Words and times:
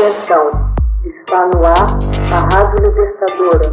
Atenção, 0.00 0.50
está 1.04 1.46
no 1.48 1.62
ar 1.62 1.98
a 2.32 2.56
Rádio 2.56 2.86
Libertadora. 2.86 3.70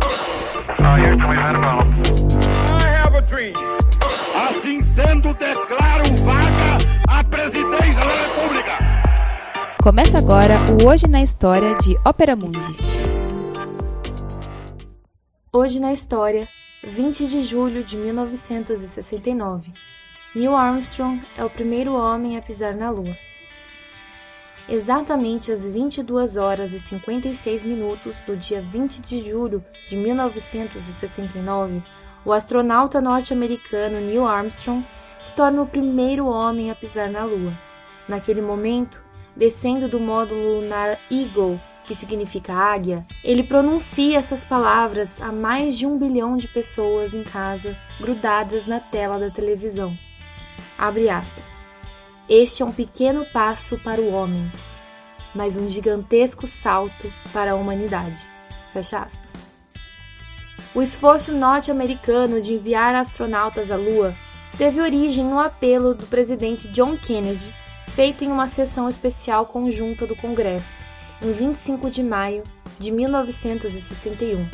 Assim 4.36 4.82
sendo, 4.82 5.34
declaro 5.36 6.04
vaga 6.26 6.78
a 7.08 7.24
presidência 7.24 8.02
da 8.02 8.42
República. 8.42 8.78
Começa 9.82 10.18
agora 10.18 10.55
o 10.84 10.90
Hoje 10.90 11.08
na 11.08 11.21
História 11.21 11.74
de 11.76 11.96
Ópera 12.05 12.35
Mundi. 12.35 12.75
Hoje 15.53 15.79
na 15.79 15.94
História, 15.94 16.49
20 16.84 17.25
de 17.25 17.41
julho 17.41 17.85
de 17.85 17.95
1969. 17.95 19.71
Neil 20.35 20.53
Armstrong 20.53 21.25
é 21.38 21.45
o 21.45 21.49
primeiro 21.49 21.94
homem 21.94 22.38
a 22.38 22.41
pisar 22.41 22.75
na 22.75 22.89
Lua. 22.89 23.16
Exatamente 24.70 25.49
às 25.49 25.66
22 25.66 26.36
horas 26.36 26.73
e 26.73 26.80
56 26.80 27.64
minutos 27.64 28.18
do 28.26 28.36
dia 28.36 28.62
20 28.62 29.00
de 29.00 29.22
julho 29.22 29.64
de 29.88 29.96
1969, 29.96 31.82
o 32.26 32.34
astronauta 32.34 33.00
norte-americano 33.00 34.02
Neil 34.02 34.27
Armstrong 34.27 34.86
se 35.22 35.34
torna 35.34 35.62
o 35.62 35.68
primeiro 35.68 36.27
homem 36.27 36.70
a 36.70 36.76
pisar 36.76 37.10
na 37.10 37.24
Lua. 37.24 37.54
Naquele 38.10 38.41
momento, 38.41 39.02
descendo 39.38 39.88
do 39.88 40.02
módulo 40.02 40.60
lunar 40.60 40.99
Eagle, 41.10 41.58
que 41.86 41.96
significa 41.96 42.54
águia, 42.54 43.05
ele 43.24 43.44
pronuncia 43.44 44.18
essas 44.18 44.44
palavras 44.44 45.22
a 45.22 45.32
mais 45.32 45.77
de 45.77 45.86
um 45.86 45.98
bilhão 45.98 46.36
de 46.36 46.49
pessoas 46.49 47.13
em 47.13 47.24
casa 47.24 47.74
grudadas 48.02 48.68
na 48.68 48.82
tela 48.82 49.18
da 49.18 49.30
televisão. 49.30 49.98
Abre 50.77 51.10
aspas. 51.10 51.57
Este 52.30 52.62
é 52.62 52.66
um 52.66 52.73
pequeno 52.73 53.26
passo 53.31 53.77
para 53.77 54.02
o 54.02 54.12
homem, 54.12 54.52
mas 55.34 55.55
um 55.55 55.70
gigantesco 55.70 56.45
salto 56.45 57.13
para 57.31 57.54
a 57.54 57.55
humanidade. 57.55 58.27
Fecha 58.73 58.99
aspas. 58.99 59.32
O 60.76 60.82
esforço 60.82 61.32
norte-americano 61.32 62.41
de 62.41 62.54
enviar 62.54 62.93
astronautas 62.96 63.71
à 63.71 63.77
Lua 63.77 64.13
teve 64.57 64.81
origem 64.81 65.23
no 65.23 65.39
apelo 65.39 65.93
do 65.93 66.05
presidente 66.05 66.67
John 66.67 66.97
Kennedy, 66.97 67.49
feito 67.87 68.25
em 68.25 68.27
uma 68.27 68.47
sessão 68.47 68.89
especial 68.89 69.45
conjunta 69.45 70.05
do 70.05 70.15
Congresso, 70.15 70.83
em 71.21 71.31
25 71.31 71.89
de 71.89 72.03
maio 72.03 72.43
de 72.77 72.91
1961. 72.91 74.49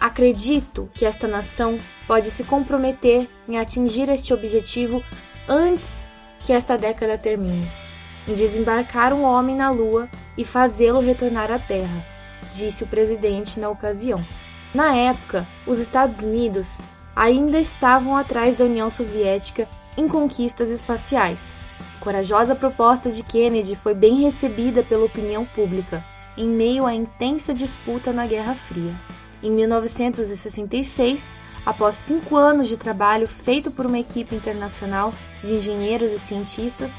Acredito 0.00 0.90
que 0.92 1.06
esta 1.06 1.28
nação 1.28 1.78
pode 2.08 2.28
se 2.28 2.42
comprometer 2.42 3.28
em 3.48 3.56
atingir 3.56 4.08
este 4.08 4.34
objetivo 4.34 5.00
antes 5.48 6.01
que 6.44 6.52
esta 6.52 6.76
década 6.76 7.16
termine, 7.18 7.66
em 8.26 8.34
desembarcar 8.34 9.12
um 9.12 9.22
homem 9.22 9.56
na 9.56 9.70
Lua 9.70 10.08
e 10.36 10.44
fazê-lo 10.44 11.00
retornar 11.00 11.50
à 11.50 11.58
Terra, 11.58 12.04
disse 12.52 12.84
o 12.84 12.86
presidente 12.86 13.58
na 13.58 13.68
ocasião. 13.68 14.24
Na 14.74 14.96
época, 14.96 15.46
os 15.66 15.78
Estados 15.78 16.18
Unidos 16.20 16.78
ainda 17.14 17.58
estavam 17.58 18.16
atrás 18.16 18.56
da 18.56 18.64
União 18.64 18.88
Soviética 18.88 19.68
em 19.96 20.08
conquistas 20.08 20.70
espaciais. 20.70 21.42
A 21.96 22.04
corajosa 22.04 22.54
proposta 22.54 23.10
de 23.10 23.22
Kennedy 23.22 23.76
foi 23.76 23.94
bem 23.94 24.22
recebida 24.22 24.82
pela 24.82 25.04
opinião 25.04 25.44
pública, 25.44 26.04
em 26.36 26.48
meio 26.48 26.86
à 26.86 26.94
intensa 26.94 27.52
disputa 27.52 28.12
na 28.12 28.26
Guerra 28.26 28.54
Fria. 28.54 28.94
Em 29.42 29.50
1966, 29.50 31.41
após 31.64 31.94
cinco 31.94 32.36
anos 32.36 32.68
de 32.68 32.76
trabalho 32.76 33.28
feito 33.28 33.70
por 33.70 33.86
uma 33.86 33.98
equipe 33.98 34.34
internacional 34.34 35.14
de 35.42 35.54
engenheiros 35.54 36.12
e 36.12 36.18
cientistas, 36.18 36.90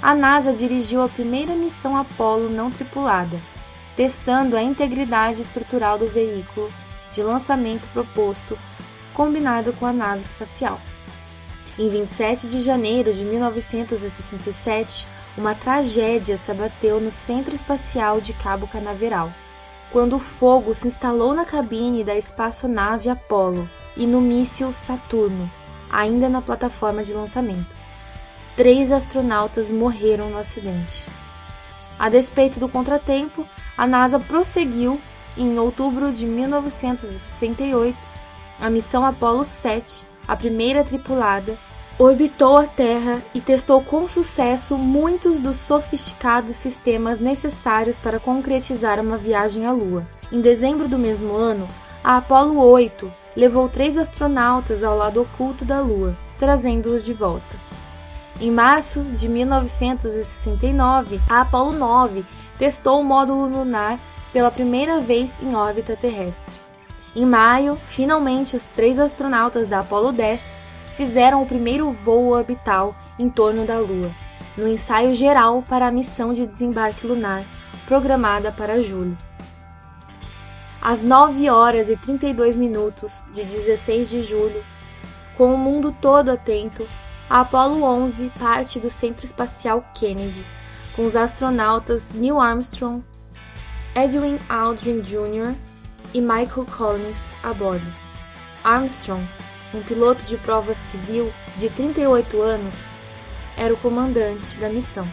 a 0.00 0.14
NASA 0.14 0.52
dirigiu 0.52 1.02
a 1.02 1.08
primeira 1.08 1.54
missão 1.54 1.96
Apollo 1.96 2.48
não 2.48 2.70
tripulada, 2.70 3.40
testando 3.96 4.56
a 4.56 4.62
integridade 4.62 5.42
estrutural 5.42 5.98
do 5.98 6.06
veículo 6.06 6.72
de 7.12 7.22
lançamento 7.22 7.86
proposto, 7.92 8.58
combinado 9.12 9.72
com 9.74 9.86
a 9.86 9.92
nave 9.92 10.22
espacial. 10.22 10.80
Em 11.78 11.88
27 11.88 12.48
de 12.48 12.60
janeiro 12.60 13.12
de 13.12 13.24
1967, 13.24 15.06
uma 15.36 15.54
tragédia 15.54 16.38
se 16.38 16.50
abateu 16.50 17.00
no 17.00 17.10
Centro 17.10 17.54
Espacial 17.54 18.20
de 18.20 18.32
Cabo 18.34 18.66
Canaveral, 18.66 19.32
quando 19.90 20.16
o 20.16 20.20
fogo 20.20 20.74
se 20.74 20.88
instalou 20.88 21.34
na 21.34 21.44
cabine 21.44 22.04
da 22.04 22.16
espaçonave 22.16 23.08
Apollo 23.08 23.68
e 23.96 24.06
no 24.06 24.20
míssil 24.20 24.72
Saturno, 24.72 25.50
ainda 25.90 26.28
na 26.28 26.40
plataforma 26.40 27.02
de 27.02 27.12
lançamento 27.12 27.82
três 28.56 28.92
astronautas 28.92 29.70
morreram 29.70 30.30
no 30.30 30.38
acidente. 30.38 31.04
A 31.98 32.08
despeito 32.08 32.58
do 32.60 32.68
contratempo, 32.68 33.46
a 33.76 33.86
NASA 33.86 34.18
prosseguiu 34.18 35.00
e 35.36 35.42
em 35.42 35.58
outubro 35.58 36.12
de 36.12 36.26
1968, 36.26 37.96
a 38.60 38.68
missão 38.68 39.06
Apollo 39.06 39.44
7, 39.44 40.04
a 40.28 40.36
primeira 40.36 40.84
tripulada, 40.84 41.56
orbitou 41.98 42.58
a 42.58 42.66
Terra 42.66 43.22
e 43.34 43.40
testou 43.40 43.82
com 43.82 44.08
sucesso 44.08 44.76
muitos 44.76 45.38
dos 45.40 45.56
sofisticados 45.56 46.56
sistemas 46.56 47.20
necessários 47.20 47.98
para 47.98 48.18
concretizar 48.18 49.00
uma 49.00 49.16
viagem 49.16 49.66
à 49.66 49.72
Lua. 49.72 50.06
Em 50.30 50.40
dezembro 50.40 50.88
do 50.88 50.98
mesmo 50.98 51.34
ano, 51.34 51.68
a 52.02 52.16
Apollo 52.16 52.58
8 52.58 53.21
levou 53.36 53.68
três 53.68 53.96
astronautas 53.96 54.82
ao 54.84 54.96
lado 54.96 55.22
oculto 55.22 55.64
da 55.64 55.80
Lua, 55.80 56.16
trazendo-os 56.38 57.04
de 57.04 57.12
volta. 57.12 57.56
Em 58.40 58.50
março 58.50 59.02
de 59.02 59.28
1969, 59.28 61.20
a 61.28 61.42
Apollo 61.42 61.72
9 61.72 62.24
testou 62.58 63.00
o 63.00 63.04
módulo 63.04 63.46
lunar 63.46 63.98
pela 64.32 64.50
primeira 64.50 65.00
vez 65.00 65.40
em 65.42 65.54
órbita 65.54 65.94
terrestre. 65.96 66.60
Em 67.14 67.26
maio, 67.26 67.76
finalmente 67.76 68.56
os 68.56 68.64
três 68.74 68.98
astronautas 68.98 69.68
da 69.68 69.80
Apollo 69.80 70.12
10 70.12 70.40
fizeram 70.96 71.42
o 71.42 71.46
primeiro 71.46 71.92
voo 71.92 72.28
orbital 72.30 72.96
em 73.18 73.28
torno 73.28 73.66
da 73.66 73.78
Lua, 73.78 74.10
no 74.56 74.66
ensaio 74.66 75.12
geral 75.12 75.62
para 75.68 75.86
a 75.86 75.90
missão 75.90 76.32
de 76.32 76.46
desembarque 76.46 77.06
lunar, 77.06 77.44
programada 77.86 78.50
para 78.50 78.82
julho. 78.82 79.16
Às 80.84 81.00
9 81.00 81.48
horas 81.48 81.88
e 81.88 81.96
32 81.96 82.56
minutos 82.56 83.24
de 83.32 83.44
16 83.44 84.10
de 84.10 84.20
julho, 84.20 84.64
com 85.36 85.54
o 85.54 85.56
mundo 85.56 85.94
todo 86.00 86.32
atento, 86.32 86.88
a 87.30 87.42
Apollo 87.42 87.84
11 87.84 88.32
parte 88.36 88.80
do 88.80 88.90
Centro 88.90 89.24
Espacial 89.24 89.84
Kennedy, 89.94 90.44
com 90.96 91.04
os 91.04 91.14
astronautas 91.14 92.10
Neil 92.12 92.40
Armstrong, 92.40 93.00
Edwin 93.94 94.40
Aldrin 94.48 95.02
Jr. 95.02 95.54
e 96.12 96.20
Michael 96.20 96.66
Collins 96.76 97.32
a 97.44 97.52
bordo. 97.52 97.86
Armstrong, 98.64 99.24
um 99.72 99.82
piloto 99.84 100.24
de 100.24 100.36
prova 100.36 100.74
civil 100.74 101.32
de 101.58 101.70
38 101.70 102.42
anos, 102.42 102.76
era 103.56 103.72
o 103.72 103.76
comandante 103.76 104.56
da 104.56 104.68
missão. 104.68 105.06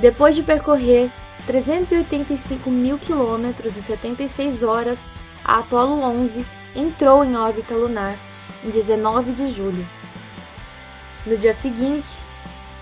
Depois 0.00 0.34
de 0.34 0.42
percorrer 0.42 1.10
385 1.46 2.70
mil 2.70 2.98
quilômetros 2.98 3.76
em 3.76 3.82
76 3.82 4.62
horas, 4.62 4.98
a 5.44 5.58
Apollo 5.58 6.02
11 6.02 6.44
entrou 6.74 7.24
em 7.24 7.36
órbita 7.36 7.74
lunar 7.74 8.16
em 8.64 8.70
19 8.70 9.32
de 9.32 9.48
julho. 9.50 9.86
No 11.24 11.36
dia 11.36 11.54
seguinte, 11.54 12.22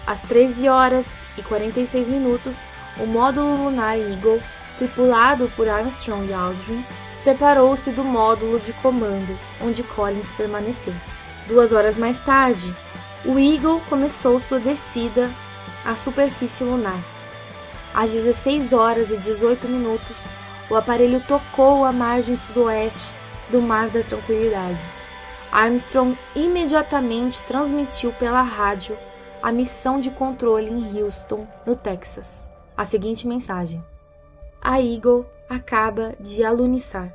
às 0.06 0.20
13 0.22 0.68
horas 0.68 1.06
e 1.36 1.42
46 1.42 2.08
minutos, 2.08 2.54
o 2.98 3.06
módulo 3.06 3.64
lunar 3.64 3.98
Eagle, 3.98 4.40
tripulado 4.78 5.50
por 5.56 5.68
Armstrong 5.68 6.28
e 6.28 6.32
Aldrin, 6.32 6.84
separou-se 7.22 7.90
do 7.90 8.04
módulo 8.04 8.60
de 8.60 8.72
comando, 8.74 9.38
onde 9.60 9.82
Collins 9.82 10.30
permaneceu. 10.36 10.94
Duas 11.48 11.72
horas 11.72 11.96
mais 11.96 12.16
tarde, 12.24 12.74
o 13.24 13.38
Eagle 13.38 13.80
começou 13.88 14.40
sua 14.40 14.60
descida 14.60 15.30
à 15.84 15.94
superfície 15.94 16.62
lunar. 16.62 17.16
Às 17.96 18.12
16 18.12 18.74
horas 18.74 19.10
e 19.10 19.16
18 19.16 19.66
minutos, 19.66 20.18
o 20.68 20.76
aparelho 20.76 21.18
tocou 21.26 21.82
a 21.82 21.91
margem 21.91 22.36
sudoeste 22.36 23.10
do 23.50 23.62
Mar 23.62 23.88
da 23.88 24.03
Tranquilidade. 24.03 24.78
Armstrong 25.50 26.15
imediatamente 26.34 27.42
transmitiu 27.44 28.12
pela 28.12 28.42
rádio 28.42 28.98
a 29.42 29.50
missão 29.50 29.98
de 29.98 30.10
controle 30.10 30.68
em 30.68 31.00
Houston, 31.00 31.48
no 31.65 31.74
Texas. 31.74 32.47
A 32.76 32.84
seguinte 32.84 33.26
mensagem: 33.26 33.82
A 34.60 34.78
Eagle 34.78 35.24
acaba 35.48 36.15
de 36.21 36.44
alunizar. 36.44 37.10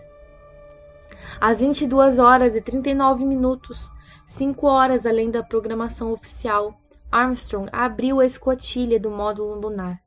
Às 1.39 1.59
22 1.59 2.17
horas 2.17 2.55
e 2.55 2.61
39 2.61 3.23
minutos, 3.23 3.87
5 4.25 4.65
horas 4.65 5.05
além 5.05 5.29
da 5.29 5.43
programação 5.43 6.11
oficial, 6.11 6.73
Armstrong 7.11 7.69
abriu 7.71 8.19
a 8.19 8.25
escotilha 8.25 8.99
do 8.99 9.11
módulo 9.11 9.61
lunar. 9.61 10.01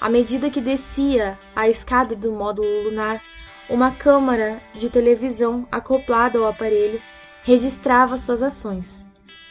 À 0.00 0.08
medida 0.08 0.48
que 0.48 0.60
descia 0.60 1.36
a 1.56 1.68
escada 1.68 2.14
do 2.14 2.30
módulo 2.30 2.84
lunar, 2.84 3.20
uma 3.68 3.90
câmara 3.90 4.62
de 4.72 4.88
televisão 4.88 5.66
acoplada 5.72 6.38
ao 6.38 6.46
aparelho 6.46 7.02
registrava 7.42 8.16
suas 8.16 8.40
ações 8.40 8.94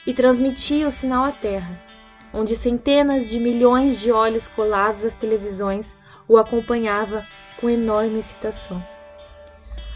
e 0.05 0.13
transmitia 0.13 0.87
o 0.87 0.91
sinal 0.91 1.25
à 1.25 1.31
Terra, 1.33 1.77
onde 2.33 2.55
centenas 2.55 3.29
de 3.29 3.39
milhões 3.39 3.99
de 3.99 4.09
olhos 4.09 4.47
colados 4.47 5.03
às 5.03 5.13
televisões 5.13 5.97
o 6.29 6.37
acompanhava 6.37 7.25
com 7.59 7.69
enorme 7.69 8.19
excitação. 8.19 8.81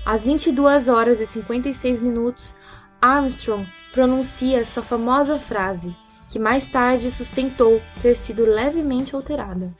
Às 0.05 0.25
22 0.25 0.89
horas 0.89 1.21
e 1.21 1.27
56 1.27 2.01
minutos, 2.01 2.57
Armstrong 3.01 3.65
pronuncia 3.93 4.65
sua 4.65 4.83
famosa 4.83 5.39
frase, 5.39 5.95
que 6.29 6.37
mais 6.37 6.67
tarde 6.67 7.09
sustentou 7.09 7.81
ter 8.01 8.15
sido 8.15 8.43
levemente 8.43 9.15
alterada. 9.15 9.73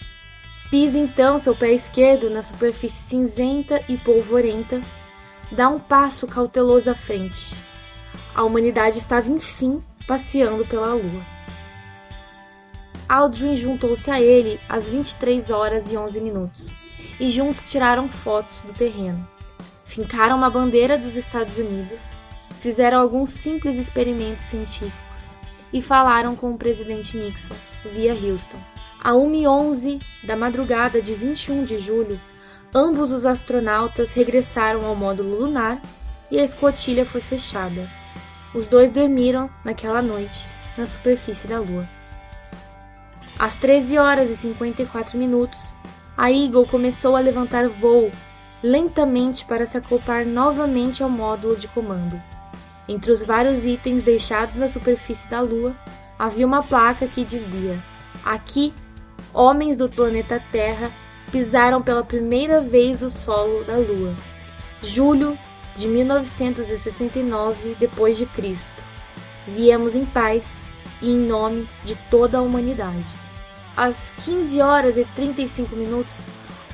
Pisa 0.72 0.98
então 0.98 1.38
seu 1.38 1.54
pé 1.54 1.74
esquerdo 1.74 2.30
na 2.30 2.42
superfície 2.42 3.04
cinzenta 3.04 3.84
e 3.90 3.98
polvorenta, 3.98 4.80
dá 5.52 5.68
um 5.68 5.78
passo 5.78 6.26
cauteloso 6.26 6.90
à 6.90 6.96
frente. 6.96 7.54
A 8.34 8.44
humanidade 8.44 8.98
estava 8.98 9.30
enfim 9.30 9.84
passeando 10.08 10.66
pela 10.66 10.94
lua. 10.94 11.26
Aldrin 13.10 13.58
juntou-se 13.58 14.10
a 14.10 14.22
ele 14.22 14.62
às 14.70 14.88
23 14.88 15.52
horas 15.52 15.92
e 15.92 15.98
11 15.98 16.22
minutos 16.22 16.68
e 17.20 17.30
juntos 17.30 17.70
tiraram 17.70 18.08
fotos 18.08 18.58
do 18.62 18.72
terreno. 18.72 19.28
Fincaram 19.84 20.38
uma 20.38 20.50
bandeira 20.50 20.98
dos 20.98 21.18
Estados 21.18 21.58
Unidos, 21.58 22.08
fizeram 22.62 23.02
alguns 23.02 23.28
simples 23.28 23.76
experimentos 23.76 24.46
científicos 24.46 25.38
e 25.74 25.82
falaram 25.82 26.34
com 26.34 26.54
o 26.54 26.58
presidente 26.58 27.18
Nixon 27.18 27.56
via 27.92 28.14
Houston. 28.14 28.81
A 29.04 29.14
1h11 29.14 30.00
da 30.24 30.36
madrugada 30.36 31.02
de 31.02 31.16
21 31.16 31.64
de 31.64 31.80
julho, 31.80 32.22
ambos 32.72 33.12
os 33.12 33.26
astronautas 33.26 34.14
regressaram 34.14 34.86
ao 34.86 34.96
módulo 34.96 35.40
lunar 35.40 35.82
e 36.30 36.40
a 36.40 36.44
escotilha 36.44 37.04
foi 37.04 37.20
fechada. 37.20 37.90
Os 38.54 38.68
dois 38.68 38.92
dormiram 38.92 39.50
naquela 39.66 40.04
noite 40.04 40.46
na 40.78 40.86
superfície 40.86 41.48
da 41.48 41.60
Lua. 41.60 41.90
Às 43.40 43.56
13 43.56 43.98
horas 43.98 44.30
e 44.30 44.36
54 44.36 45.18
minutos, 45.18 45.76
a 46.16 46.32
Eagle 46.32 46.68
começou 46.68 47.16
a 47.16 47.22
levantar 47.22 47.70
voo 47.70 48.12
lentamente 48.62 49.44
para 49.46 49.66
se 49.66 49.76
acoplar 49.76 50.28
novamente 50.28 51.02
ao 51.02 51.10
módulo 51.10 51.56
de 51.56 51.68
comando. 51.70 52.22
Entre 52.88 53.12
os 53.12 53.24
vários 53.24 53.66
itens 53.66 54.04
deixados 54.04 54.56
na 54.56 54.68
superfície 54.68 55.28
da 55.28 55.42
Lua, 55.42 55.76
havia 56.20 56.46
uma 56.46 56.62
placa 56.62 57.08
que 57.08 57.26
dizia: 57.26 57.84
Aqui, 58.24 58.72
homens 59.34 59.78
do 59.78 59.90
planeta 59.90 60.42
Terra 60.52 60.92
pisaram 61.32 61.82
pela 61.82 62.04
primeira 62.04 62.62
vez 62.62 63.02
o 63.02 63.10
solo 63.10 63.64
da 63.64 63.78
Lua. 63.78 64.14
Julho 64.82 65.38
de 65.76 65.88
1969 65.88 67.76
depois 67.80 68.18
de 68.18 68.26
Cristo. 68.26 68.68
Viemos 69.48 69.96
em 69.96 70.06
paz 70.06 70.46
e 71.02 71.10
em 71.10 71.18
nome 71.18 71.68
de 71.84 71.96
toda 72.10 72.38
a 72.38 72.42
humanidade. 72.42 73.06
Às 73.76 74.12
15 74.26 74.62
horas 74.62 74.98
e 74.98 75.06
35 75.16 75.76
minutos, 75.76 76.20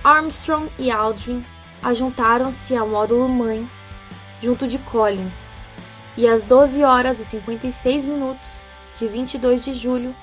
Armstrong 0.03 0.69
e 0.80 0.89
Aldrin 0.89 1.45
ajuntaram-se 1.83 2.75
ao 2.75 2.88
módulo 2.88 3.30
mãe 3.30 3.69
junto 4.42 4.68
de 4.68 4.80
Collins. 4.80 5.48
E 6.18 6.27
às 6.27 6.42
12 6.42 6.83
horas 6.83 7.19
e 7.19 7.25
56 7.25 8.06
minutos 8.06 8.48
de 8.98 9.07
22 9.07 9.63
de 9.63 9.74
julho, 9.74 10.15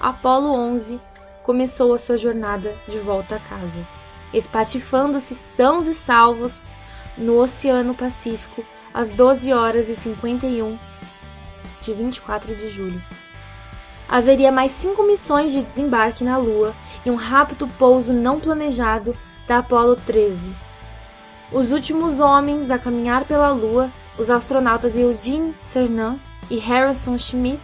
Apollo 0.00 0.50
11 0.50 0.98
começou 1.46 1.94
a 1.94 1.98
sua 1.98 2.18
jornada 2.18 2.76
de 2.86 2.98
volta 2.98 3.36
a 3.36 3.38
casa, 3.38 3.88
espatifando-se 4.34 5.34
sãos 5.34 5.88
e 5.88 5.94
salvos 5.94 6.68
no 7.16 7.38
Oceano 7.38 7.94
Pacífico 7.94 8.62
às 8.92 9.08
12 9.08 9.52
horas 9.52 9.88
e 9.88 9.94
51 9.94 10.78
de 11.80 11.94
24 11.94 12.54
de 12.54 12.68
julho 12.68 13.00
haveria 14.08 14.52
mais 14.52 14.70
cinco 14.70 15.02
missões 15.02 15.52
de 15.52 15.62
desembarque 15.62 16.22
na 16.22 16.36
Lua 16.36 16.74
e 17.04 17.10
um 17.10 17.16
rápido 17.16 17.66
pouso 17.78 18.12
não 18.12 18.38
planejado 18.38 19.14
da 19.46 19.58
Apollo 19.58 19.96
13. 20.06 20.38
Os 21.52 21.70
últimos 21.72 22.18
homens 22.20 22.70
a 22.70 22.78
caminhar 22.78 23.24
pela 23.24 23.50
Lua, 23.50 23.90
os 24.18 24.30
astronautas 24.30 24.96
Eugene 24.96 25.54
Cernan 25.62 26.18
e 26.50 26.56
Harrison 26.56 27.18
Schmitt, 27.18 27.62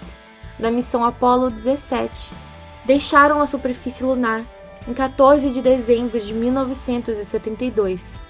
da 0.58 0.70
missão 0.70 1.04
Apollo 1.04 1.50
17, 1.50 2.32
deixaram 2.84 3.40
a 3.40 3.46
superfície 3.46 4.04
lunar 4.04 4.44
em 4.86 4.92
14 4.92 5.50
de 5.50 5.62
dezembro 5.62 6.18
de 6.18 6.34
1972. 6.34 8.20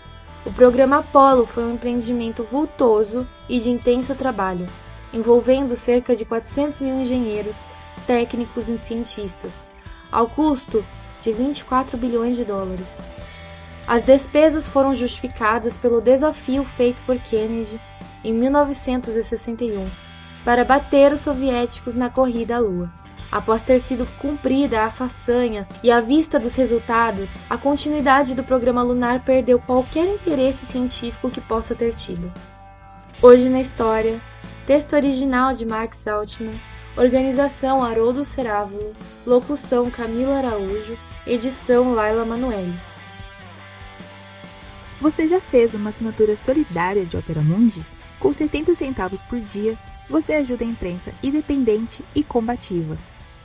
O 0.44 0.52
programa 0.52 0.98
Apollo 0.98 1.46
foi 1.46 1.64
um 1.64 1.74
empreendimento 1.74 2.42
vultoso 2.42 3.26
e 3.48 3.60
de 3.60 3.70
intenso 3.70 4.14
trabalho, 4.14 4.68
envolvendo 5.12 5.76
cerca 5.76 6.16
de 6.16 6.24
400 6.24 6.80
mil 6.80 7.00
engenheiros 7.00 7.60
técnicos 8.06 8.68
e 8.68 8.76
cientistas, 8.76 9.52
ao 10.10 10.28
custo 10.28 10.84
de 11.22 11.32
24 11.32 11.96
bilhões 11.96 12.36
de 12.36 12.44
dólares. 12.44 12.86
As 13.86 14.02
despesas 14.02 14.68
foram 14.68 14.94
justificadas 14.94 15.76
pelo 15.76 16.00
desafio 16.00 16.64
feito 16.64 17.00
por 17.06 17.18
Kennedy 17.18 17.80
em 18.24 18.32
1961 18.32 19.88
para 20.44 20.64
bater 20.64 21.12
os 21.12 21.20
soviéticos 21.20 21.94
na 21.94 22.10
corrida 22.10 22.56
à 22.56 22.58
Lua. 22.58 22.90
Após 23.32 23.62
ter 23.62 23.80
sido 23.80 24.06
cumprida 24.18 24.82
a 24.82 24.90
façanha 24.90 25.66
e 25.82 25.90
à 25.90 26.00
vista 26.00 26.38
dos 26.38 26.54
resultados, 26.54 27.34
a 27.48 27.56
continuidade 27.56 28.34
do 28.34 28.44
programa 28.44 28.82
lunar 28.82 29.24
perdeu 29.24 29.58
qualquer 29.58 30.06
interesse 30.06 30.66
científico 30.66 31.30
que 31.30 31.40
possa 31.40 31.74
ter 31.74 31.94
tido. 31.94 32.30
Hoje 33.22 33.48
na 33.48 33.58
história, 33.58 34.20
texto 34.66 34.92
original 34.92 35.54
de 35.54 35.64
Max 35.64 36.06
Altman, 36.06 36.52
Organização 36.94 37.82
Haroldo 37.82 38.22
Cerávulo, 38.22 38.92
locução 39.26 39.90
Camila 39.90 40.36
Araújo, 40.36 40.98
edição 41.26 41.94
Laila 41.94 42.26
Manoeli. 42.26 42.78
Você 45.00 45.26
já 45.26 45.40
fez 45.40 45.72
uma 45.72 45.88
assinatura 45.88 46.36
solidária 46.36 47.06
de 47.06 47.16
Opera 47.16 47.40
Mundi? 47.40 47.82
Com 48.20 48.30
70 48.30 48.74
centavos 48.74 49.22
por 49.22 49.40
dia, 49.40 49.78
você 50.08 50.34
ajuda 50.34 50.64
a 50.64 50.68
imprensa 50.68 51.14
independente 51.22 52.04
e 52.14 52.22
combativa. 52.22 52.98